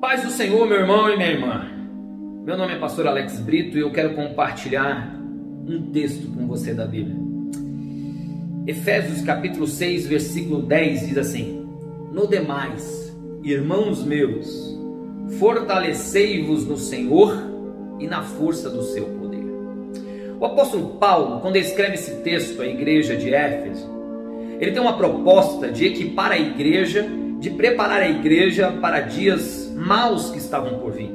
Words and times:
Paz 0.00 0.22
do 0.22 0.30
Senhor, 0.30 0.66
meu 0.66 0.78
irmão 0.78 1.10
e 1.10 1.16
minha 1.18 1.30
irmã. 1.30 1.66
Meu 2.42 2.56
nome 2.56 2.72
é 2.72 2.78
pastor 2.78 3.06
Alex 3.06 3.38
Brito 3.38 3.76
e 3.76 3.82
eu 3.82 3.92
quero 3.92 4.14
compartilhar 4.14 5.14
um 5.68 5.90
texto 5.92 6.26
com 6.34 6.46
você 6.46 6.72
da 6.72 6.86
Bíblia. 6.86 7.14
Efésios 8.66 9.20
capítulo 9.20 9.66
6, 9.66 10.06
versículo 10.06 10.62
10 10.62 11.06
diz 11.06 11.18
assim: 11.18 11.68
No 12.14 12.26
demais, 12.26 13.14
irmãos 13.44 14.02
meus, 14.02 14.74
fortalecei-vos 15.38 16.66
no 16.66 16.78
Senhor 16.78 17.36
e 17.98 18.06
na 18.06 18.22
força 18.22 18.70
do 18.70 18.82
seu 18.82 19.04
poder. 19.04 19.44
O 20.40 20.46
apóstolo 20.46 20.96
Paulo, 20.96 21.40
quando 21.40 21.56
escreve 21.56 21.96
esse 21.96 22.22
texto 22.22 22.62
à 22.62 22.66
igreja 22.66 23.16
de 23.16 23.34
Éfeso, 23.34 23.86
ele 24.58 24.72
tem 24.72 24.80
uma 24.80 24.96
proposta 24.96 25.70
de 25.70 25.84
equipar 25.84 26.32
a 26.32 26.38
igreja, 26.38 27.06
de 27.38 27.50
preparar 27.50 28.00
a 28.00 28.08
igreja 28.08 28.72
para 28.80 29.00
dias 29.00 29.59
maus 29.80 30.30
que 30.30 30.38
estavam 30.38 30.78
por 30.78 30.92
vir. 30.92 31.10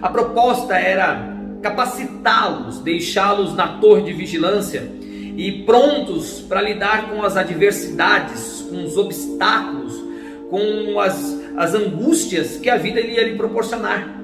A 0.00 0.08
proposta 0.08 0.74
era 0.74 1.36
capacitá-los, 1.62 2.78
deixá-los 2.80 3.54
na 3.54 3.78
torre 3.78 4.02
de 4.02 4.12
vigilância 4.12 4.88
e 5.36 5.62
prontos 5.64 6.40
para 6.40 6.62
lidar 6.62 7.10
com 7.10 7.22
as 7.22 7.36
adversidades, 7.36 8.66
com 8.68 8.84
os 8.84 8.96
obstáculos, 8.96 9.94
com 10.50 11.00
as, 11.00 11.40
as 11.56 11.74
angústias 11.74 12.56
que 12.56 12.70
a 12.70 12.76
vida 12.76 13.00
ia 13.00 13.24
lhe 13.24 13.36
proporcionar. 13.36 14.16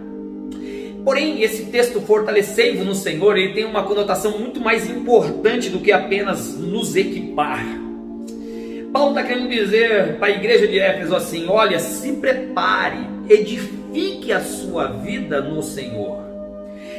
Porém, 1.04 1.42
esse 1.42 1.66
texto 1.66 2.00
fortalecendo 2.00 2.84
no 2.84 2.94
Senhor, 2.94 3.36
ele 3.36 3.52
tem 3.52 3.64
uma 3.64 3.82
conotação 3.82 4.38
muito 4.38 4.60
mais 4.60 4.88
importante 4.88 5.68
do 5.68 5.80
que 5.80 5.92
apenas 5.92 6.56
nos 6.56 6.96
equipar. 6.96 7.62
Paulo 8.92 9.10
está 9.10 9.22
querendo 9.22 9.50
dizer 9.50 10.16
para 10.18 10.28
a 10.28 10.30
igreja 10.30 10.66
de 10.66 10.78
Éfeso 10.78 11.14
assim: 11.14 11.46
olha, 11.48 11.78
se 11.78 12.12
prepare, 12.12 13.13
edifique 13.28 14.32
a 14.32 14.40
sua 14.40 14.88
vida 14.88 15.40
no 15.40 15.62
Senhor. 15.62 16.24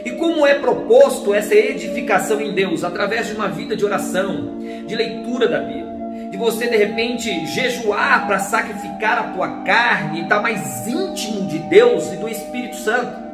E 0.03 0.11
como 0.11 0.45
é 0.45 0.55
proposto 0.55 1.33
essa 1.33 1.55
edificação 1.55 2.39
em 2.39 2.53
Deus? 2.53 2.83
Através 2.83 3.27
de 3.27 3.33
uma 3.33 3.47
vida 3.47 3.75
de 3.75 3.83
oração, 3.83 4.59
de 4.85 4.95
leitura 4.95 5.47
da 5.47 5.59
Bíblia, 5.59 5.95
de 6.29 6.37
você 6.37 6.67
de 6.67 6.77
repente 6.77 7.45
jejuar 7.47 8.27
para 8.27 8.39
sacrificar 8.39 9.17
a 9.17 9.23
tua 9.33 9.63
carne 9.63 10.19
e 10.19 10.23
estar 10.23 10.37
tá 10.37 10.41
mais 10.41 10.87
íntimo 10.87 11.47
de 11.47 11.59
Deus 11.59 12.11
e 12.13 12.17
do 12.17 12.29
Espírito 12.29 12.75
Santo. 12.77 13.25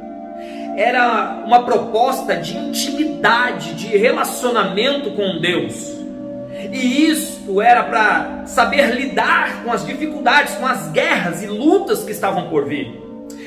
Era 0.78 1.44
uma 1.46 1.64
proposta 1.64 2.38
de 2.38 2.58
intimidade, 2.58 3.74
de 3.74 3.88
relacionamento 3.98 5.12
com 5.12 5.40
Deus. 5.40 6.01
E 6.72 7.10
isto 7.10 7.62
era 7.62 7.84
para 7.84 8.44
saber 8.46 8.94
lidar 8.94 9.64
com 9.64 9.72
as 9.72 9.86
dificuldades, 9.86 10.54
com 10.56 10.66
as 10.66 10.92
guerras 10.92 11.42
e 11.42 11.48
lutas 11.48 12.04
que 12.04 12.12
estavam 12.12 12.50
por 12.50 12.66
vir. 12.66 13.00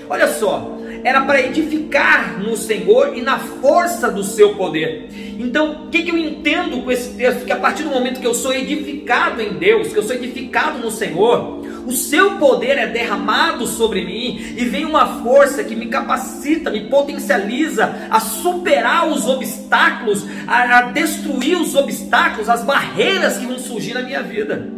Olha 0.09 0.29
só, 0.29 0.79
era 1.03 1.21
para 1.23 1.41
edificar 1.41 2.39
no 2.41 2.57
Senhor 2.57 3.17
e 3.17 3.23
na 3.23 3.39
força 3.39 4.11
do 4.11 4.23
seu 4.23 4.55
poder. 4.55 5.09
Então, 5.39 5.87
o 5.87 5.89
que, 5.89 6.03
que 6.03 6.11
eu 6.11 6.19
entendo 6.19 6.83
com 6.83 6.91
esse 6.91 7.11
texto? 7.11 7.45
Que 7.45 7.53
a 7.53 7.57
partir 7.57 7.83
do 7.83 7.91
momento 7.91 8.21
que 8.21 8.27
eu 8.27 8.35
sou 8.35 8.53
edificado 8.55 9.41
em 9.41 9.55
Deus, 9.55 9.93
que 9.93 9.99
eu 9.99 10.03
sou 10.03 10.15
edificado 10.17 10.79
no 10.79 10.91
Senhor, 10.91 11.64
o 11.87 11.93
seu 11.93 12.39
poder 12.39 12.79
é 12.79 12.87
derramado 12.87 13.67
sobre 13.67 14.05
mim 14.05 14.55
e 14.57 14.65
vem 14.65 14.85
uma 14.85 15.23
força 15.23 15.63
que 15.63 15.77
me 15.77 15.87
capacita, 15.87 16.71
me 16.71 16.89
potencializa 16.89 18.09
a 18.11 18.21
superar 18.21 19.09
os 19.09 19.29
obstáculos, 19.29 20.25
a, 20.47 20.79
a 20.79 20.83
destruir 20.83 21.59
os 21.59 21.75
obstáculos, 21.75 22.49
as 22.49 22.65
barreiras 22.65 23.37
que 23.37 23.47
vão 23.47 23.59
surgir 23.59 23.95
na 23.95 24.03
minha 24.03 24.23
vida. 24.23 24.69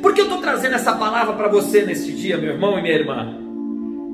Por 0.00 0.14
que 0.14 0.20
eu 0.20 0.24
estou 0.24 0.40
trazendo 0.40 0.74
essa 0.74 0.92
palavra 0.92 1.34
para 1.34 1.48
você 1.48 1.82
neste 1.82 2.12
dia, 2.12 2.36
meu 2.36 2.50
irmão 2.50 2.78
e 2.78 2.82
minha 2.82 2.94
irmã? 2.94 3.34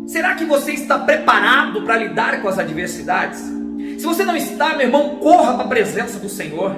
Será 0.06 0.34
que 0.34 0.44
você 0.44 0.72
está 0.72 0.98
preparado 0.98 1.82
para 1.82 1.96
lidar 1.96 2.42
com 2.42 2.48
as 2.48 2.58
adversidades? 2.58 3.40
Se 3.98 4.04
você 4.04 4.24
não 4.24 4.36
está, 4.36 4.70
meu 4.70 4.86
irmão, 4.86 5.16
corra 5.16 5.54
para 5.54 5.64
a 5.64 5.68
presença 5.68 6.18
do 6.18 6.28
Senhor. 6.28 6.76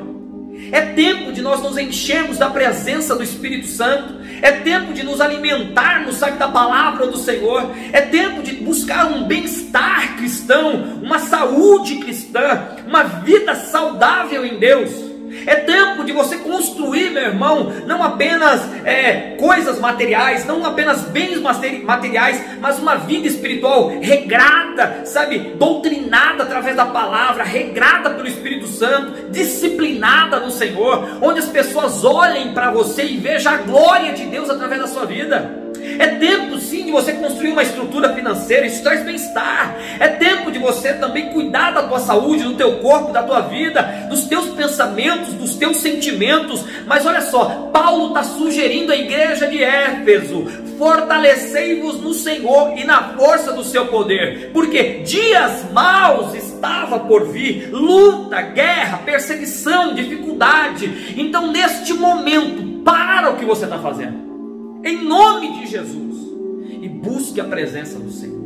É 0.73 0.81
tempo 0.81 1.33
de 1.33 1.41
nós 1.41 1.63
nos 1.63 1.79
enchermos 1.79 2.39
da 2.39 2.51
presença 2.51 3.15
do 3.15 3.23
Espírito 3.23 3.67
Santo. 3.67 4.20
É 4.43 4.53
tempo 4.53 4.93
de 4.93 5.03
nos 5.03 5.21
alimentarmos, 5.21 6.17
sabe, 6.17 6.39
da 6.39 6.49
palavra 6.49 7.07
do 7.07 7.17
Senhor. 7.17 7.71
É 7.93 8.01
tempo 8.01 8.43
de 8.43 8.57
buscar 8.57 9.07
um 9.07 9.25
bem-estar 9.25 10.17
cristão, 10.17 11.01
uma 11.03 11.19
saúde 11.19 11.97
cristã, 11.97 12.69
uma 12.87 13.03
vida 13.03 13.55
saudável 13.55 14.45
em 14.45 14.59
Deus. 14.59 15.10
É 15.47 15.57
tempo 15.57 16.05
de 16.05 16.13
você 16.13 16.37
construir, 16.39 17.11
meu 17.11 17.23
irmão, 17.23 17.73
não 17.87 18.03
apenas 18.03 18.63
é, 18.85 19.37
coisas 19.39 19.79
materiais, 19.79 20.45
não 20.45 20.65
apenas 20.65 21.03
bens 21.03 21.41
materiais, 21.41 22.43
mas 22.61 22.79
uma 22.79 22.97
vida 22.97 23.27
espiritual 23.27 23.89
regrada, 24.01 25.03
sabe, 25.05 25.55
doutrinada 25.57 26.43
através 26.43 26.77
da 26.77 26.87
palavra, 26.87 27.45
regrada 27.45 28.11
pelo 28.11 28.29
Espírito 28.29 28.67
Santo, 28.67 29.31
disciplinada 29.31 30.41
no 30.41 30.51
Senhor, 30.51 31.19
onde 31.21 31.41
as 31.41 31.49
pessoas 31.49 32.05
olhem 32.05 32.53
para 32.53 32.71
você 32.71 33.05
e 33.05 33.17
vejam 33.17 33.53
a 33.53 33.57
glória 33.59 34.13
de 34.13 34.25
Deus 34.27 34.51
através 34.51 34.81
da 34.81 34.87
sua 34.87 35.07
vida. 35.07 35.70
É 35.99 36.07
tempo 36.07 36.59
sim 36.59 36.85
de 36.85 36.91
você 36.91 37.13
construir 37.13 37.53
uma 37.53 37.63
estrutura 37.63 38.15
financeira, 38.15 38.67
isso 38.67 38.83
traz 38.83 39.05
bem-estar. 39.05 39.77
É 39.99 40.09
tempo 40.09 40.51
de 40.51 40.59
você 40.59 40.95
também 40.95 41.31
cuidar 41.31 41.73
da 41.73 41.83
tua 41.83 41.99
saúde, 41.99 42.45
do 42.45 42.55
teu 42.55 42.79
corpo, 42.79 43.13
da 43.13 43.23
tua 43.23 43.41
vida, 43.41 43.83
dos 44.09 44.25
teus 44.25 44.47
pensamentos, 44.51 45.35
dos 45.35 45.55
teus 45.55 45.79
sentimentos. 45.79 46.65
Mas 46.87 47.07
olha 47.07 47.21
só, 47.21 47.71
Paulo 47.73 48.09
está 48.09 48.23
sugerindo 48.23 48.93
à 48.93 48.97
igreja 48.97 49.47
de 49.47 49.63
Éfeso: 49.63 50.47
fortalecei-vos 50.79 52.01
no 52.01 52.15
Senhor 52.15 52.73
e 52.77 52.85
na 52.85 53.15
força 53.15 53.53
do 53.53 53.63
seu 53.63 53.87
poder, 53.87 54.51
porque 54.53 55.01
dias 55.05 55.71
maus 55.73 56.35
estava 56.35 56.99
por 57.01 57.29
vir, 57.29 57.69
luta, 57.71 58.41
guerra, 58.41 58.99
perseguição, 59.05 59.95
dificuldade. 59.95 61.15
Então, 61.17 61.53
neste 61.53 61.93
momento, 61.95 62.83
para 62.85 63.31
o 63.31 63.37
que 63.37 63.45
você 63.45 63.65
está 63.65 63.79
fazendo 63.79 64.30
em 64.85 65.05
nome 65.05 65.61
de 65.61 65.67
Jesus, 65.67 66.17
e 66.81 66.89
busque 66.89 67.41
a 67.41 67.45
presença 67.45 67.99
do 67.99 68.11
Senhor. 68.11 68.41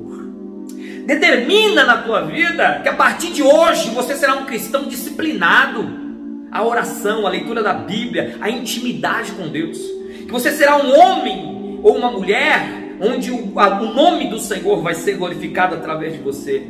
Determina 1.07 1.85
na 1.85 1.99
tua 1.99 2.23
vida 2.23 2.81
que 2.83 2.89
a 2.89 2.95
partir 2.95 3.31
de 3.31 3.43
hoje 3.43 3.91
você 3.91 4.17
será 4.17 4.35
um 4.35 4.47
cristão 4.47 4.85
disciplinado. 4.85 6.03
A 6.51 6.63
oração, 6.65 7.27
a 7.27 7.31
leitura 7.31 7.63
da 7.63 7.75
Bíblia, 7.75 8.37
a 8.41 8.49
intimidade 8.49 9.33
com 9.33 9.49
Deus. 9.49 9.79
Que 10.25 10.31
você 10.31 10.51
será 10.53 10.77
um 10.77 10.97
homem 10.97 11.81
ou 11.83 11.97
uma 11.97 12.11
mulher 12.11 12.97
onde 13.01 13.31
o, 13.31 13.53
o 13.55 13.95
nome 13.95 14.29
do 14.29 14.39
Senhor 14.39 14.81
vai 14.81 14.95
ser 14.95 15.17
glorificado 15.17 15.75
através 15.75 16.15
de 16.15 16.21
você. 16.21 16.63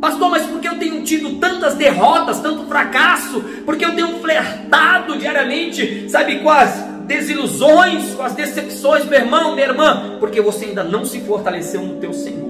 Pastor, 0.00 0.30
mas 0.30 0.46
por 0.46 0.60
que 0.60 0.68
eu 0.68 0.78
tenho 0.78 1.02
tido 1.02 1.38
tantas 1.38 1.74
derrotas, 1.74 2.40
tanto 2.40 2.66
fracasso? 2.66 3.40
Porque 3.64 3.84
eu 3.84 3.94
tenho 3.94 4.18
flertado 4.20 5.18
diariamente, 5.18 6.08
sabe, 6.08 6.40
as 6.48 6.95
desilusões, 7.06 8.14
com 8.14 8.22
as 8.22 8.34
decepções, 8.34 9.04
meu 9.04 9.20
irmão, 9.20 9.54
minha 9.54 9.68
irmã, 9.68 10.16
porque 10.18 10.40
você 10.40 10.66
ainda 10.66 10.84
não 10.84 11.04
se 11.04 11.20
fortaleceu 11.20 11.82
no 11.82 11.96
teu 11.96 12.12
Senhor. 12.12 12.46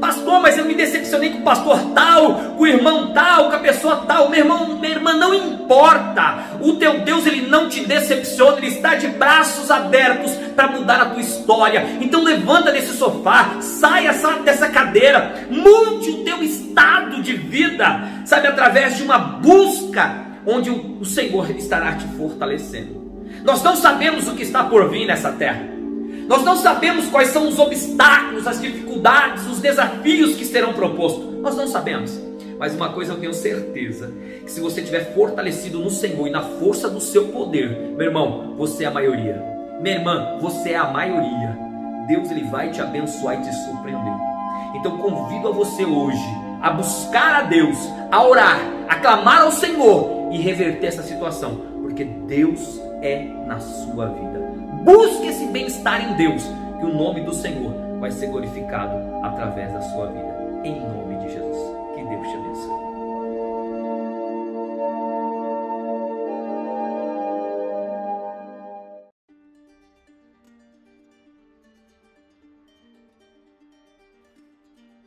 Pastor, 0.00 0.40
mas 0.40 0.58
eu 0.58 0.64
me 0.64 0.74
decepcionei 0.74 1.30
com 1.30 1.38
o 1.38 1.42
pastor 1.42 1.80
tal, 1.94 2.34
com 2.56 2.64
o 2.64 2.66
irmão 2.66 3.12
tal, 3.12 3.48
com 3.48 3.56
a 3.56 3.60
pessoa 3.60 4.04
tal. 4.06 4.28
Meu 4.28 4.40
irmão, 4.40 4.78
minha 4.78 4.92
irmã, 4.92 5.14
não 5.14 5.32
importa. 5.32 6.38
O 6.60 6.74
teu 6.74 7.00
Deus, 7.00 7.26
ele 7.26 7.46
não 7.48 7.68
te 7.68 7.84
decepciona, 7.84 8.58
ele 8.58 8.68
está 8.68 8.94
de 8.94 9.08
braços 9.08 9.70
abertos 9.70 10.32
para 10.54 10.68
mudar 10.68 11.00
a 11.00 11.06
tua 11.06 11.20
história. 11.20 11.86
Então 12.00 12.22
levanta 12.22 12.72
desse 12.72 12.94
sofá, 12.96 13.56
saia 13.60 14.12
dessa 14.44 14.68
cadeira, 14.68 15.46
mude 15.50 16.10
o 16.10 16.24
teu 16.24 16.42
estado 16.42 17.22
de 17.22 17.34
vida, 17.34 18.08
sabe, 18.24 18.48
através 18.48 18.96
de 18.96 19.02
uma 19.02 19.18
busca 19.18 20.26
onde 20.46 20.70
o 20.70 21.04
Senhor 21.04 21.50
estará 21.50 21.94
te 21.94 22.06
fortalecendo. 22.16 23.05
Nós 23.44 23.62
não 23.62 23.76
sabemos 23.76 24.28
o 24.28 24.34
que 24.34 24.42
está 24.42 24.64
por 24.64 24.88
vir 24.90 25.06
nessa 25.06 25.32
terra. 25.32 25.62
Nós 26.28 26.42
não 26.42 26.56
sabemos 26.56 27.06
quais 27.08 27.28
são 27.28 27.48
os 27.48 27.58
obstáculos, 27.58 28.46
as 28.46 28.60
dificuldades, 28.60 29.46
os 29.46 29.60
desafios 29.60 30.34
que 30.34 30.44
serão 30.44 30.72
propostos. 30.72 31.40
Nós 31.40 31.56
não 31.56 31.68
sabemos. 31.68 32.20
Mas 32.58 32.74
uma 32.74 32.88
coisa 32.88 33.12
eu 33.12 33.18
tenho 33.18 33.34
certeza: 33.34 34.12
que 34.44 34.50
se 34.50 34.60
você 34.60 34.80
estiver 34.80 35.14
fortalecido 35.14 35.78
no 35.78 35.90
Senhor 35.90 36.26
e 36.26 36.30
na 36.30 36.42
força 36.42 36.88
do 36.88 37.00
seu 37.00 37.28
poder, 37.28 37.70
meu 37.96 38.06
irmão, 38.06 38.54
você 38.56 38.84
é 38.84 38.86
a 38.88 38.90
maioria. 38.90 39.42
Minha 39.80 39.96
irmã, 39.96 40.38
você 40.40 40.70
é 40.70 40.76
a 40.76 40.90
maioria. 40.90 41.56
Deus 42.08 42.30
ele 42.30 42.44
vai 42.44 42.70
te 42.70 42.80
abençoar 42.80 43.38
e 43.38 43.42
te 43.42 43.54
surpreender. 43.64 44.14
Então 44.74 44.98
convido 44.98 45.48
a 45.48 45.52
você 45.52 45.84
hoje 45.84 46.46
a 46.62 46.70
buscar 46.70 47.34
a 47.36 47.42
Deus, 47.42 47.76
a 48.10 48.26
orar, 48.26 48.58
a 48.88 48.96
clamar 48.96 49.42
ao 49.42 49.52
Senhor 49.52 50.28
e 50.32 50.38
reverter 50.38 50.86
essa 50.88 51.02
situação, 51.02 51.60
porque 51.82 52.04
Deus 52.04 52.80
é 53.02 53.24
na 53.46 53.58
sua 53.58 54.08
vida. 54.08 54.40
Busque 54.84 55.26
esse 55.26 55.46
bem-estar 55.48 56.12
em 56.12 56.16
Deus, 56.16 56.42
que 56.78 56.84
o 56.84 56.94
nome 56.94 57.22
do 57.22 57.34
Senhor 57.34 57.72
vai 57.98 58.10
ser 58.10 58.28
glorificado 58.28 58.96
através 59.24 59.72
da 59.72 59.80
sua 59.80 60.06
vida. 60.06 60.36
Em 60.64 60.80
nome 60.80 61.18
de 61.18 61.32
Jesus. 61.32 61.56
Que 61.94 62.04
Deus 62.04 62.28
te 62.28 62.34
abençoe. 62.34 62.86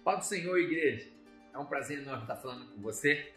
Paz 0.03 0.19
do 0.19 0.25
Senhor, 0.25 0.57
igreja. 0.57 1.07
É 1.53 1.57
um 1.57 1.65
prazer 1.65 2.00
enorme 2.00 2.24
estar 2.24 2.36
falando 2.38 2.65
com 2.74 2.81
você. 2.81 3.33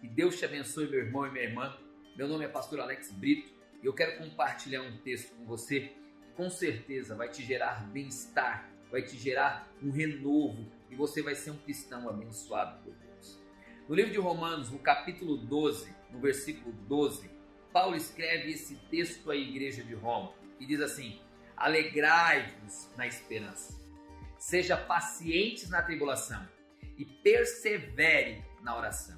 Que 0.00 0.08
Deus 0.08 0.38
te 0.38 0.44
abençoe, 0.44 0.88
meu 0.88 1.00
irmão 1.00 1.26
e 1.26 1.30
minha 1.30 1.44
irmã. 1.44 1.76
Meu 2.16 2.26
nome 2.26 2.44
é 2.44 2.48
Pastor 2.48 2.80
Alex 2.80 3.12
Brito 3.12 3.57
e 3.82 3.86
eu 3.86 3.92
quero 3.92 4.18
compartilhar 4.18 4.82
um 4.82 4.96
texto 4.98 5.34
com 5.36 5.44
você 5.44 5.80
que 5.80 5.98
com 6.36 6.48
certeza 6.50 7.14
vai 7.14 7.28
te 7.28 7.42
gerar 7.42 7.86
bem-estar, 7.88 8.70
vai 8.90 9.02
te 9.02 9.16
gerar 9.16 9.68
um 9.82 9.90
renovo 9.90 10.70
e 10.90 10.94
você 10.94 11.22
vai 11.22 11.34
ser 11.34 11.50
um 11.50 11.58
cristão 11.58 12.08
abençoado 12.08 12.82
por 12.82 12.94
Deus. 12.94 13.42
No 13.88 13.94
livro 13.94 14.12
de 14.12 14.18
Romanos, 14.18 14.70
no 14.70 14.78
capítulo 14.78 15.36
12, 15.36 15.92
no 16.10 16.20
versículo 16.20 16.72
12, 16.72 17.30
Paulo 17.72 17.96
escreve 17.96 18.52
esse 18.52 18.76
texto 18.90 19.30
à 19.30 19.36
igreja 19.36 19.82
de 19.82 19.94
Roma 19.94 20.32
e 20.60 20.66
diz 20.66 20.80
assim: 20.80 21.20
Alegrai-vos 21.56 22.90
na 22.96 23.06
esperança 23.06 23.88
seja 24.38 24.76
pacientes 24.76 25.68
na 25.68 25.82
tribulação 25.82 26.48
e 26.96 27.04
persevere 27.04 28.44
na 28.62 28.76
oração. 28.76 29.17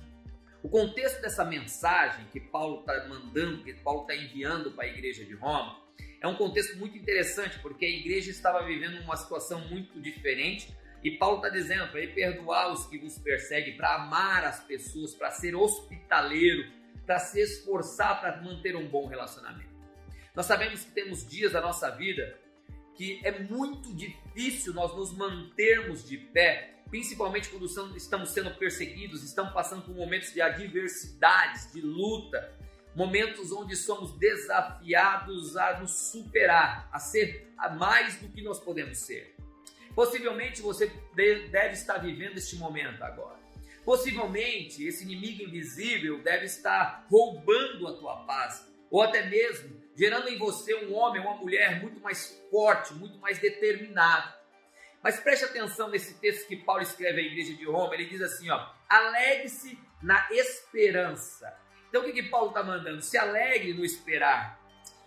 O 0.63 0.69
contexto 0.69 1.23
dessa 1.23 1.45
mensagem 1.45 2.27
que 2.27 2.39
Paulo 2.39 2.81
está 2.81 3.09
mandando, 3.09 3.65
que 3.65 3.73
Paulo 3.73 4.03
está 4.03 4.15
enviando 4.15 4.73
para 4.73 4.85
a 4.85 4.89
igreja 4.89 5.25
de 5.25 5.35
Roma, 5.35 5.81
é 6.21 6.29
um 6.29 6.37
contexto 6.37 6.77
muito 6.77 6.99
interessante, 6.99 7.59
porque 7.61 7.87
a 7.87 7.89
igreja 7.89 8.31
estava 8.31 8.63
vivendo 8.67 9.01
uma 9.01 9.17
situação 9.17 9.61
muito 9.69 9.99
diferente 10.01 10.75
e 11.03 11.13
Paulo 11.13 11.37
está 11.37 11.49
dizendo 11.49 11.91
para 11.91 12.07
perdoar 12.09 12.71
os 12.73 12.87
que 12.87 12.99
vos 12.99 13.19
perseguem, 13.19 13.75
para 13.75 13.95
amar 13.95 14.45
as 14.45 14.63
pessoas, 14.65 15.15
para 15.15 15.31
ser 15.31 15.55
hospitaleiro, 15.55 16.71
para 17.07 17.19
se 17.19 17.41
esforçar 17.41 18.21
para 18.21 18.43
manter 18.43 18.77
um 18.77 18.87
bom 18.87 19.07
relacionamento. 19.07 19.71
Nós 20.35 20.45
sabemos 20.45 20.85
que 20.85 20.91
temos 20.91 21.27
dias 21.27 21.53
da 21.53 21.61
nossa 21.63 21.91
vida 21.91 22.39
que 22.95 23.21
é 23.25 23.41
muito 23.41 23.95
difícil 23.95 24.75
nós 24.75 24.95
nos 24.95 25.13
mantermos 25.17 26.07
de 26.07 26.19
pé, 26.19 26.83
principalmente 26.89 27.49
quando 27.49 27.67
estamos 27.97 28.31
sendo 28.31 28.55
perseguidos, 28.57 29.23
estamos 29.23 29.53
passando 29.53 29.83
por 29.83 29.95
momentos 29.95 30.33
de 30.33 30.43
adversidades, 30.43 31.73
de 31.73 31.81
luta, 31.81 32.59
momentos 32.95 33.53
onde 33.53 33.77
somos 33.77 34.19
desafiados 34.19 35.57
a 35.57 35.79
nos 35.79 35.93
superar, 35.93 36.89
a 36.93 36.99
ser 36.99 37.53
mais 37.79 38.17
do 38.17 38.29
que 38.29 38.43
nós 38.43 38.59
podemos 38.59 38.99
ser. 38.99 39.37
Possivelmente 39.95 40.61
você 40.61 40.93
deve 41.15 41.73
estar 41.73 41.99
vivendo 41.99 42.39
este 42.39 42.57
momento 42.57 43.03
agora. 43.03 43.39
Possivelmente 43.85 44.87
esse 44.87 45.05
inimigo 45.05 45.43
invisível 45.43 46.23
deve 46.23 46.47
estar 46.47 47.07
roubando 47.09 47.89
a 47.89 47.93
tua 47.95 48.17
paz, 48.25 48.71
ou 48.91 49.03
até 49.03 49.27
mesmo 49.27 49.81
gerando 50.01 50.31
em 50.31 50.39
você 50.39 50.75
um 50.87 50.95
homem, 50.95 51.21
uma 51.21 51.35
mulher 51.35 51.79
muito 51.83 52.01
mais 52.01 52.43
forte, 52.51 52.95
muito 52.95 53.19
mais 53.19 53.39
determinado. 53.39 54.33
Mas 55.03 55.21
preste 55.21 55.45
atenção 55.45 55.91
nesse 55.91 56.19
texto 56.19 56.49
que 56.49 56.57
Paulo 56.57 56.81
escreve 56.81 57.21
à 57.21 57.23
igreja 57.23 57.55
de 57.55 57.67
Roma. 57.67 57.93
Ele 57.95 58.07
diz 58.07 58.23
assim: 58.23 58.49
ó, 58.49 58.67
alegre-se 58.89 59.79
na 60.03 60.27
esperança. 60.31 61.55
Então 61.91 62.01
o 62.01 62.05
que, 62.07 62.15
que 62.15 62.31
Paulo 62.31 62.49
está 62.49 62.63
mandando? 62.63 63.03
Se 63.03 63.19
alegre 63.19 63.75
no 63.75 63.85
esperar. 63.85 64.59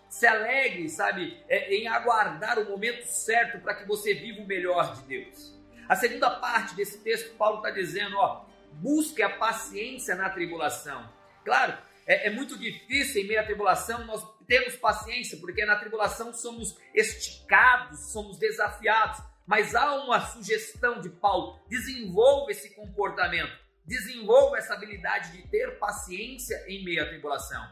Se 0.07 0.28
alegre, 0.28 0.88
sabe, 0.90 1.44
é, 1.50 1.74
em 1.74 1.88
aguardar 1.88 2.60
o 2.60 2.69
momento 2.69 3.04
certo 3.07 3.60
para 3.62 3.74
que 3.74 3.88
você 3.88 4.13
viva 4.13 4.44
o 4.44 4.48
melhor 4.48 4.94
de 4.94 5.01
Deus. 5.07 5.60
A 5.89 5.96
segunda 5.96 6.30
parte 6.30 6.75
desse 6.75 7.00
texto, 7.04 7.36
Paulo 7.36 7.57
está 7.57 7.72
dizendo: 7.72 8.16
ó, 8.18 8.46
busque 8.74 9.24
a 9.24 9.30
paciência 9.38 10.13
na 10.13 10.30
tribulação. 10.30 11.12
Claro, 11.44 11.75
é, 12.06 12.28
é, 12.28 12.30
muito 12.30 12.58
difícil 12.58 13.22
em 13.22 13.28
meio 13.28 13.40
à 13.40 13.44
tribulação 13.44 14.06
nós 14.06 14.24
temos 14.46 14.76
paciência, 14.76 15.38
porque 15.38 15.66
na 15.66 15.76
tribulação 15.76 16.34
somos 16.34 16.78
esticados, 16.94 18.12
somos 18.12 18.38
desafiados. 18.38 19.24
Mas 19.46 19.76
há 19.76 19.96
uma 20.04 20.20
sugestão 20.28 21.00
de 21.02 21.10
Paulo: 21.10 21.60
desenvolva 21.68 22.52
esse 22.52 22.74
comportamento, 22.76 23.58
desenvolva 23.86 24.58
essa 24.58 24.74
habilidade 24.74 25.32
de 25.32 25.48
ter 25.50 25.78
paciência 25.80 26.64
em 26.68 26.84
meio 26.84 27.04
à 27.04 27.08
tribulação. 27.08 27.64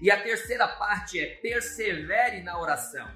E 0.00 0.10
a 0.10 0.22
terceira 0.22 0.66
parte 0.66 1.20
é 1.20 1.26
persevere 1.36 2.42
na 2.42 2.58
oração, 2.58 3.10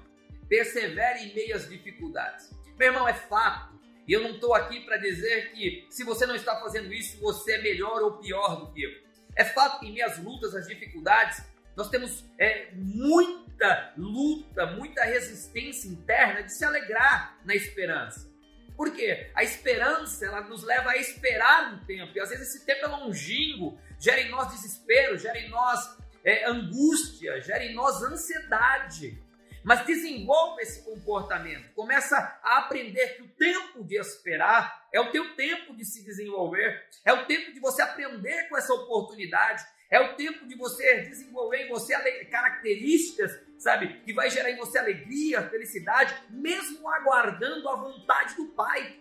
persevere 0.47 1.25
em 1.25 1.33
meio 1.33 1.55
às 1.55 1.67
dificuldades. 1.67 2.51
Meu 2.77 2.89
irmão, 2.89 3.07
é 3.07 3.13
fato. 3.13 3.75
E 4.07 4.13
eu 4.13 4.21
não 4.21 4.31
estou 4.31 4.53
aqui 4.53 4.81
para 4.81 4.97
dizer 4.97 5.51
que 5.53 5.87
se 5.89 6.03
você 6.03 6.25
não 6.27 6.35
está 6.35 6.59
fazendo 6.59 6.93
isso, 6.93 7.19
você 7.19 7.53
é 7.53 7.61
melhor 7.61 8.03
ou 8.03 8.19
pior 8.19 8.57
do 8.57 8.71
que 8.71 8.83
eu. 8.83 9.04
É 9.35 9.43
fato 9.43 9.79
que 9.79 9.87
em 9.87 10.01
às 10.01 10.17
lutas, 10.17 10.55
às 10.55 10.67
dificuldades, 10.67 11.43
nós 11.75 11.89
temos 11.89 12.23
é, 12.39 12.69
muita 12.73 13.93
luta, 13.97 14.65
muita 14.67 15.03
resistência 15.03 15.89
interna 15.89 16.43
de 16.43 16.53
se 16.53 16.63
alegrar 16.63 17.37
na 17.43 17.53
esperança. 17.53 18.33
Por 18.77 18.93
quê? 18.93 19.29
A 19.33 19.43
esperança 19.43 20.25
ela 20.25 20.41
nos 20.41 20.63
leva 20.63 20.91
a 20.91 20.97
esperar 20.97 21.73
um 21.73 21.85
tempo, 21.85 22.11
e 22.15 22.19
às 22.19 22.29
vezes 22.29 22.49
esse 22.49 22.65
tempo 22.65 22.85
é 22.85 22.87
longínquo, 22.87 23.77
gera 23.99 24.21
em 24.21 24.29
nós 24.29 24.51
desespero, 24.51 25.17
gera 25.17 25.37
em 25.39 25.49
nós 25.49 25.97
é, 26.23 26.45
angústia, 26.45 27.41
gera 27.41 27.63
em 27.63 27.73
nós 27.73 28.01
ansiedade. 28.03 29.21
Mas 29.63 29.85
desenvolva 29.85 30.61
esse 30.61 30.83
comportamento. 30.83 31.73
Começa 31.73 32.15
a 32.43 32.59
aprender 32.59 33.15
que 33.15 33.23
o 33.23 33.27
tempo 33.29 33.74
de 33.85 33.97
esperar 33.97 34.87
é 34.91 34.99
o 34.99 35.11
teu 35.11 35.35
tempo 35.35 35.75
de 35.75 35.85
se 35.85 36.03
desenvolver, 36.03 36.87
é 37.03 37.13
o 37.13 37.25
tempo 37.25 37.53
de 37.53 37.59
você 37.59 37.81
aprender 37.81 38.49
com 38.49 38.57
essa 38.57 38.73
oportunidade, 38.73 39.63
é 39.89 39.99
o 39.99 40.15
tempo 40.15 40.47
de 40.47 40.55
você 40.55 41.01
desenvolver 41.01 41.65
em 41.65 41.69
você 41.69 41.95
características, 42.25 43.31
sabe, 43.57 44.01
que 44.01 44.13
vai 44.13 44.29
gerar 44.29 44.51
em 44.51 44.57
você 44.57 44.77
alegria, 44.77 45.47
felicidade, 45.49 46.15
mesmo 46.29 46.89
aguardando 46.89 47.69
a 47.69 47.75
vontade 47.75 48.35
do 48.35 48.47
Pai. 48.47 48.99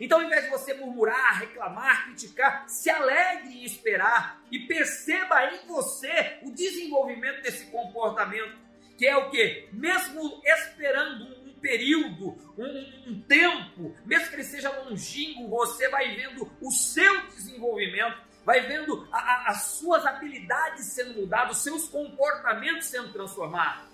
Então, 0.00 0.18
ao 0.18 0.26
invés 0.26 0.44
de 0.44 0.50
você 0.50 0.74
murmurar, 0.74 1.40
reclamar, 1.40 2.06
criticar, 2.06 2.68
se 2.68 2.90
alegre 2.90 3.60
em 3.60 3.64
esperar 3.64 4.42
e 4.50 4.60
perceba 4.60 5.54
em 5.54 5.66
você 5.66 6.38
o 6.42 6.50
desenvolvimento 6.50 7.42
desse 7.42 7.66
comportamento 7.66 8.64
que 8.96 9.06
é 9.06 9.16
o 9.16 9.30
que? 9.30 9.68
Mesmo 9.72 10.40
esperando 10.44 11.24
um 11.42 11.43
período, 11.64 12.36
um, 12.58 13.10
um, 13.10 13.22
tempo, 13.22 13.96
mesmo 14.04 14.28
que 14.28 14.34
ele 14.34 14.44
seja 14.44 14.68
longínquo, 14.82 15.48
você 15.48 15.88
vai 15.88 16.14
vendo 16.14 16.52
o 16.60 16.70
seu 16.70 17.26
desenvolvimento, 17.28 18.18
vai 18.44 18.60
vendo 18.60 19.08
a, 19.10 19.18
a, 19.18 19.48
as 19.48 19.62
suas 19.62 20.04
habilidades 20.04 20.92
sendo 20.92 21.22
mudadas, 21.22 21.56
os 21.56 21.62
seus 21.62 21.88
comportamentos 21.88 22.86
sendo 22.86 23.10
transformados. 23.14 23.88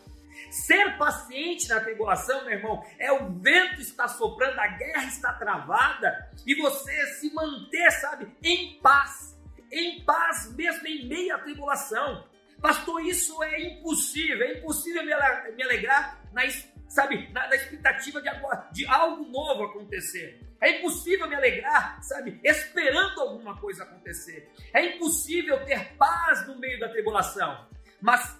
Ser 0.50 0.98
paciente 0.98 1.68
na 1.68 1.78
tribulação, 1.78 2.44
meu 2.44 2.54
irmão, 2.54 2.84
é 2.98 3.12
o 3.12 3.30
vento 3.38 3.80
está 3.80 4.08
soprando, 4.08 4.58
a 4.58 4.66
guerra 4.66 5.04
está 5.04 5.32
travada 5.34 6.28
e 6.44 6.56
você 6.56 7.06
se 7.18 7.32
manter, 7.32 7.88
sabe, 7.92 8.26
em 8.42 8.80
paz, 8.80 9.38
em 9.70 10.04
paz 10.04 10.52
mesmo 10.56 10.88
em 10.88 11.06
meio 11.06 11.36
à 11.36 11.38
tribulação. 11.38 12.28
Pastor, 12.60 13.00
isso 13.02 13.40
é 13.44 13.62
impossível, 13.62 14.44
é 14.44 14.58
impossível 14.58 15.04
me 15.04 15.62
alegrar 15.62 16.20
na, 16.32 16.44
sabe, 16.90 17.28
na, 17.32 17.46
na 17.48 17.54
expectativa 17.54 18.20
de, 18.20 18.28
de 18.72 18.86
algo 18.86 19.24
novo 19.24 19.62
acontecer. 19.62 20.40
É 20.60 20.78
impossível 20.78 21.28
me 21.28 21.36
alegrar, 21.36 22.02
sabe, 22.02 22.38
esperando 22.44 23.20
alguma 23.20 23.58
coisa 23.58 23.84
acontecer. 23.84 24.50
É 24.74 24.84
impossível 24.84 25.64
ter 25.64 25.94
paz 25.94 26.46
no 26.46 26.58
meio 26.58 26.78
da 26.80 26.88
tribulação. 26.88 27.66
Mas 28.00 28.38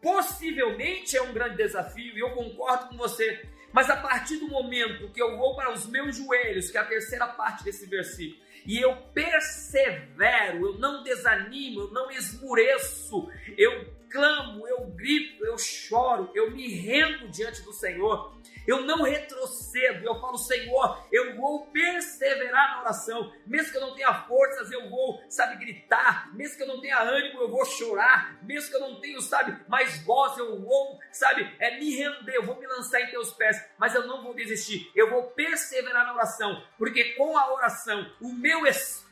possivelmente 0.00 1.16
é 1.16 1.22
um 1.22 1.32
grande 1.32 1.58
desafio, 1.58 2.16
e 2.16 2.20
eu 2.20 2.30
concordo 2.30 2.88
com 2.88 2.96
você. 2.96 3.46
Mas 3.72 3.88
a 3.90 3.96
partir 3.96 4.38
do 4.38 4.48
momento 4.48 5.10
que 5.12 5.22
eu 5.22 5.36
vou 5.36 5.54
para 5.54 5.72
os 5.72 5.86
meus 5.86 6.16
joelhos, 6.16 6.70
que 6.70 6.78
é 6.78 6.80
a 6.80 6.86
terceira 6.86 7.26
parte 7.28 7.62
desse 7.62 7.86
versículo, 7.86 8.42
e 8.66 8.80
eu 8.80 8.96
persevero, 9.12 10.66
eu 10.66 10.78
não 10.78 11.02
desanimo, 11.02 11.80
eu 11.80 11.90
não 11.90 12.10
esmureço, 12.10 13.28
eu 13.56 14.01
clamo, 14.12 14.68
eu 14.68 14.86
grito, 14.88 15.44
eu 15.44 15.56
choro, 15.58 16.30
eu 16.34 16.50
me 16.50 16.68
rendo 16.68 17.28
diante 17.28 17.62
do 17.62 17.72
Senhor. 17.72 18.40
Eu 18.64 18.82
não 18.82 19.02
retrocedo, 19.02 20.04
eu 20.04 20.20
falo, 20.20 20.38
Senhor, 20.38 21.04
eu 21.10 21.36
vou 21.36 21.66
perseverar 21.66 22.76
na 22.76 22.80
oração, 22.82 23.32
mesmo 23.44 23.72
que 23.72 23.76
eu 23.76 23.80
não 23.80 23.96
tenha 23.96 24.14
forças, 24.22 24.70
eu 24.70 24.88
vou, 24.88 25.20
sabe, 25.28 25.56
gritar, 25.56 26.32
mesmo 26.32 26.56
que 26.56 26.62
eu 26.62 26.68
não 26.68 26.80
tenha 26.80 27.00
ânimo, 27.00 27.40
eu 27.40 27.50
vou 27.50 27.64
chorar, 27.64 28.38
mesmo 28.44 28.70
que 28.70 28.76
eu 28.76 28.80
não 28.80 29.00
tenha, 29.00 29.20
sabe, 29.20 29.58
mais 29.68 30.04
voz, 30.04 30.38
eu 30.38 30.60
vou, 30.60 31.00
sabe, 31.10 31.52
é 31.58 31.76
me 31.76 31.92
render, 31.96 32.36
eu 32.36 32.46
vou 32.46 32.56
me 32.56 32.66
lançar 32.68 33.00
em 33.00 33.10
teus 33.10 33.32
pés, 33.32 33.56
mas 33.76 33.96
eu 33.96 34.06
não 34.06 34.22
vou 34.22 34.32
desistir, 34.32 34.88
eu 34.94 35.10
vou 35.10 35.24
perseverar 35.32 36.06
na 36.06 36.14
oração, 36.14 36.62
porque 36.78 37.14
com 37.14 37.36
a 37.36 37.52
oração, 37.52 38.14
o 38.20 38.32
meu 38.32 38.64
espírito 38.64 39.11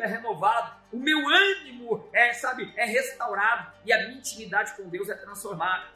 é 0.00 0.06
renovado, 0.06 0.80
o 0.92 0.98
meu 0.98 1.28
ânimo 1.28 2.08
é, 2.12 2.32
sabe, 2.32 2.72
é 2.76 2.84
restaurado 2.84 3.72
e 3.84 3.92
a 3.92 3.98
minha 4.06 4.18
intimidade 4.18 4.74
com 4.74 4.88
Deus 4.88 5.08
é 5.08 5.14
transformada. 5.14 5.86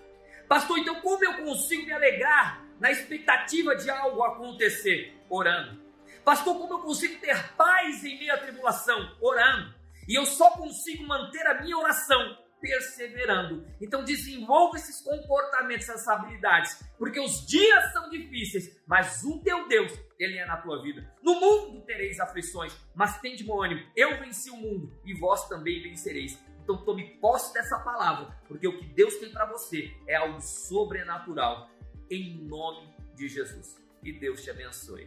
Pastor, 0.48 0.78
então 0.78 1.00
como 1.00 1.24
eu 1.24 1.44
consigo 1.44 1.86
me 1.86 1.92
alegrar 1.92 2.62
na 2.78 2.90
expectativa 2.90 3.74
de 3.74 3.88
algo 3.88 4.22
acontecer? 4.22 5.18
Orando. 5.28 5.82
Pastor, 6.24 6.58
como 6.58 6.74
eu 6.74 6.78
consigo 6.78 7.18
ter 7.20 7.52
paz 7.54 8.04
em 8.04 8.18
meio 8.18 8.34
à 8.34 8.38
tribulação? 8.38 9.16
Orando. 9.20 9.74
E 10.06 10.14
eu 10.14 10.26
só 10.26 10.50
consigo 10.50 11.06
manter 11.06 11.46
a 11.46 11.62
minha 11.62 11.78
oração 11.78 12.43
perseverando. 12.64 13.66
Então 13.78 14.02
desenvolva 14.02 14.78
esses 14.78 15.02
comportamentos, 15.02 15.86
essas 15.86 16.08
habilidades, 16.08 16.82
porque 16.98 17.20
os 17.20 17.46
dias 17.46 17.92
são 17.92 18.08
difíceis, 18.08 18.80
mas 18.86 19.22
o 19.22 19.42
teu 19.42 19.68
Deus, 19.68 19.92
ele 20.18 20.38
é 20.38 20.46
na 20.46 20.56
tua 20.56 20.82
vida. 20.82 21.12
No 21.22 21.38
mundo 21.38 21.82
tereis 21.82 22.18
aflições, 22.18 22.74
mas 22.94 23.20
tem 23.20 23.36
de 23.36 23.44
bom 23.44 23.62
ânimo, 23.62 23.86
eu 23.94 24.18
venci 24.18 24.50
o 24.50 24.56
mundo 24.56 24.98
e 25.04 25.12
vós 25.12 25.46
também 25.46 25.82
vencereis. 25.82 26.42
Então 26.62 26.82
tome 26.82 27.18
posse 27.20 27.52
dessa 27.52 27.78
palavra, 27.80 28.34
porque 28.48 28.66
o 28.66 28.78
que 28.78 28.86
Deus 28.86 29.18
tem 29.18 29.30
para 29.30 29.44
você 29.44 29.94
é 30.08 30.16
algo 30.16 30.40
sobrenatural, 30.40 31.68
em 32.10 32.38
nome 32.46 32.94
de 33.14 33.28
Jesus. 33.28 33.76
E 34.02 34.12
Deus 34.12 34.42
te 34.42 34.50
abençoe. 34.50 35.06